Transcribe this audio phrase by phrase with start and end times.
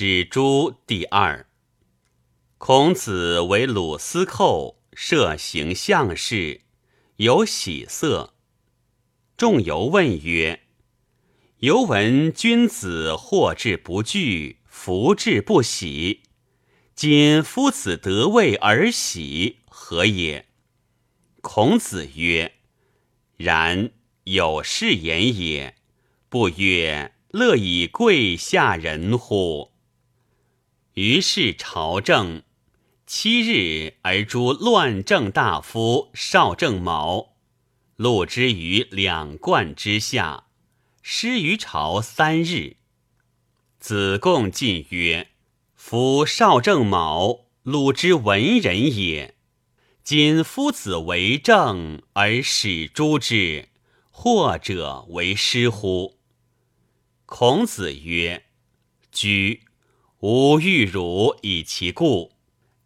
[0.00, 1.48] 史诸第二。
[2.56, 6.60] 孔子为鲁司寇，设行相事，
[7.16, 8.32] 有喜色。
[9.36, 10.60] 仲由问曰
[11.58, 16.22] ：“犹闻君子祸至不惧，福至不喜。
[16.94, 20.46] 今夫子得位而喜，何也？”
[21.42, 22.52] 孔子曰
[23.36, 23.90] ：“然，
[24.22, 25.74] 有是言也。
[26.28, 29.72] 不曰。”乐以贵下人乎？
[30.98, 32.42] 于是朝政
[33.06, 37.36] 七日，而诛乱政大夫少正卯，
[37.96, 40.48] 戮之于两冠之下，
[41.00, 42.78] 失于朝三日。
[43.78, 45.28] 子贡进曰
[45.76, 49.36] ：“夫少正卯，鲁之文人也。
[50.02, 53.68] 今夫子为政而使诛之，
[54.10, 56.18] 或者为师乎？”
[57.24, 58.46] 孔子曰
[59.12, 59.62] ：“居，
[60.20, 62.32] 吾欲汝以其故。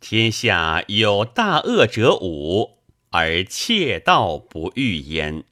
[0.00, 2.78] 天下有大恶者五，
[3.10, 5.44] 而窃盗不欲焉。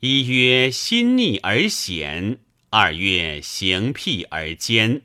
[0.00, 2.38] 一曰心逆而险，
[2.70, 5.02] 二曰行辟而奸，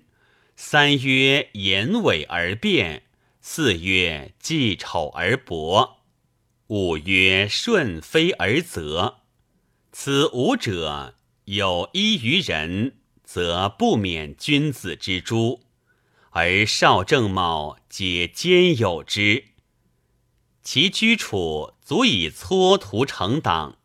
[0.55, 3.03] 三曰言伪而辩，
[3.41, 5.97] 四曰记丑而博，
[6.67, 9.21] 五曰顺非而则。
[9.91, 12.93] 此五者。”有一于人，
[13.33, 15.61] 则不免君子之诛；
[16.29, 19.45] 而少正卯皆兼有之。
[20.61, 23.79] 其居处足以撮图成党，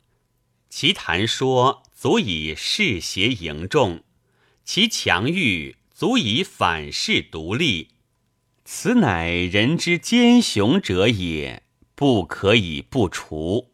[0.68, 4.02] 其谈说足以世邪营众，
[4.66, 7.88] 其强欲足以反噬独立。
[8.66, 11.62] 此乃人之奸雄者也，
[11.94, 13.70] 不可以不除。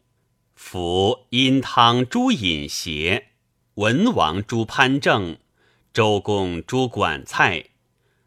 [0.55, 3.31] 夫殷汤诸尹邪？
[3.75, 5.37] 文王诛潘正，
[5.95, 7.67] 周公诛管蔡，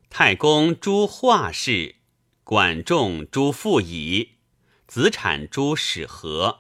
[0.09, 1.95] 太公诛华氏，
[2.45, 4.29] 管仲诛傅仪，
[4.87, 6.59] 子产诛史和。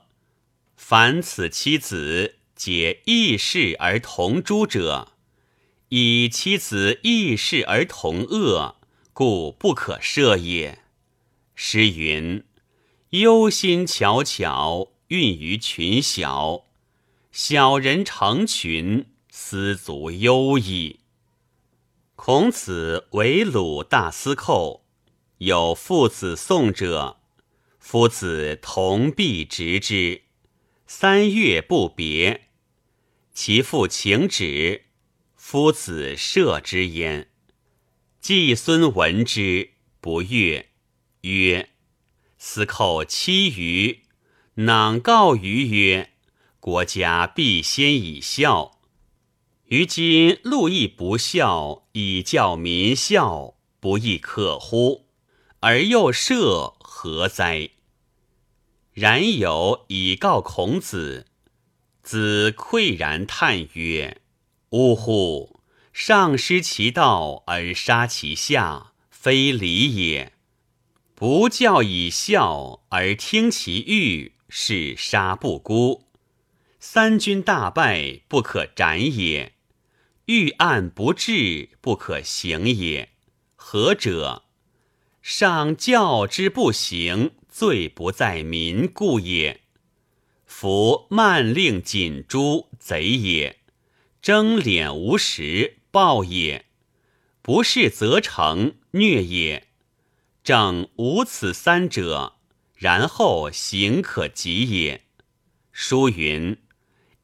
[0.75, 5.13] 凡此七子，皆异世而同诛者，
[5.87, 8.75] 以妻子异世而同恶，
[9.13, 10.79] 故不可赦也。
[11.55, 12.43] 诗云
[13.11, 16.65] ：“忧心悄悄，孕于群小。”
[17.31, 20.99] 小人成群，斯足忧矣。
[22.29, 24.83] 孔子为鲁大司寇，
[25.37, 27.21] 有父子送者，
[27.79, 30.23] 夫子同必执之，
[30.85, 32.49] 三月不别。
[33.33, 34.87] 其父请止，
[35.37, 37.29] 夫子射之焉。
[38.19, 39.69] 季孙闻之，
[40.01, 40.71] 不悦，
[41.21, 41.69] 曰
[42.37, 44.01] ：“司寇欺于，
[44.55, 46.09] 囊告于曰。”
[46.59, 48.76] 国家必先以孝，
[49.67, 55.07] 于今路易不孝，以教民孝，不亦可乎？
[55.59, 57.71] 而又赦，何哉？
[58.93, 61.25] 然有以告孔子，
[62.01, 64.21] 子喟然叹曰
[64.71, 65.59] ：“呜呼！
[65.91, 70.31] 上失其道而杀其下，非礼也；
[71.13, 76.05] 不教以孝而听其欲，是杀不孤。”
[76.79, 79.51] 三军大败，不可斩也；
[80.27, 83.11] 欲案不治，不可行也。
[83.55, 84.43] 何者？
[85.21, 89.61] 上教之不行，罪不在民故也。
[90.45, 93.55] 夫慢令谨诛，贼也；
[94.21, 96.65] 争敛无实，暴也；
[97.41, 99.69] 不是则成，虐也。
[100.43, 102.35] 正无此三者，
[102.75, 105.05] 然后行可及也。
[105.71, 106.57] 书云。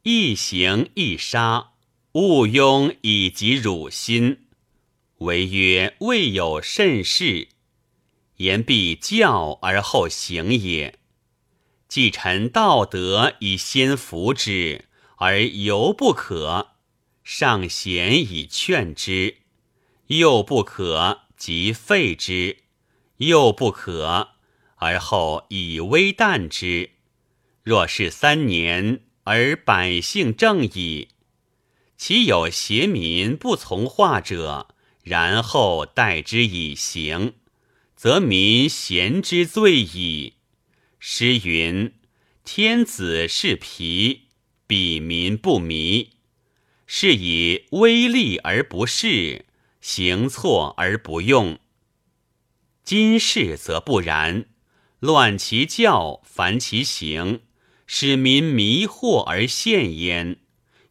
[0.04, 1.73] 一行一杀，
[2.14, 4.46] 勿庸以及汝心。
[5.20, 7.48] 唯曰未有甚事，
[8.38, 11.00] 言必教而后行也。
[11.88, 14.86] 既臣道德以先服之，
[15.18, 16.74] 而犹不可；
[17.24, 19.38] 上贤以劝之，
[20.08, 22.58] 又不可；即废之，
[23.18, 24.30] 又不可；
[24.76, 26.92] 而后以微淡之。
[27.64, 29.02] 若是三年。
[29.26, 31.08] 而百姓正矣，
[32.06, 37.36] 其有邪民不从化者，然后待之以刑，
[37.96, 40.34] 则民贤之罪矣。
[41.00, 41.94] 诗云
[42.44, 44.24] ：“天子是皮，
[44.68, 46.10] 比民不迷。”
[46.86, 49.44] 是以威利而不恃，
[49.80, 51.58] 行错而不用。
[52.84, 54.48] 今世则不然，
[55.00, 57.44] 乱其教，烦其行。
[57.88, 60.40] 使民迷惑而陷焉，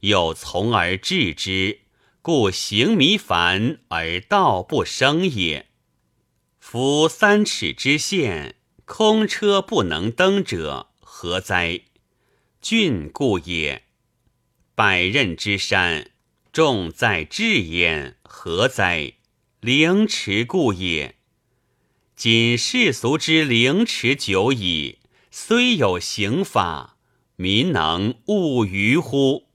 [0.03, 1.83] 又从而治之，
[2.23, 5.67] 故行弥繁而道不生也。
[6.59, 11.83] 夫三尺之线，空车不能登者，何哉？
[12.61, 13.85] 峻故也。
[14.75, 16.11] 百仞之山，
[16.53, 19.13] 重在至焉，何哉？
[19.61, 21.15] 凌迟故也。
[22.17, 24.99] 今世俗之凌迟久矣，
[25.31, 26.97] 虽有刑法，
[27.37, 29.52] 民能勿逾乎？